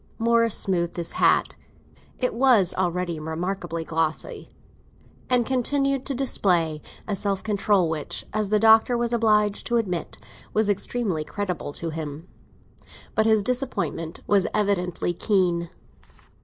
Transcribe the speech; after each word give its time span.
Morris 0.17 0.55
smoothed 0.57 0.97
his 0.97 1.11
hat—it 1.11 2.33
was 2.33 2.73
already 2.73 3.19
remarkably 3.19 3.83
glossy—and 3.85 5.45
continued 5.45 6.07
to 6.07 6.15
display 6.15 6.81
a 7.07 7.15
self 7.15 7.43
control 7.43 7.87
which, 7.87 8.25
as 8.33 8.49
the 8.49 8.57
Doctor 8.59 8.97
was 8.97 9.13
obliged 9.13 9.67
to 9.67 9.77
admit, 9.77 10.17
was 10.55 10.69
extremely 10.69 11.23
creditable 11.23 11.71
to 11.71 11.91
him. 11.91 12.27
But 13.13 13.27
his 13.27 13.43
disappointment 13.43 14.21
was 14.25 14.47
evidently 14.55 15.13
keen. 15.13 15.69